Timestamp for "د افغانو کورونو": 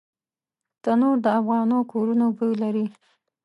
1.25-2.25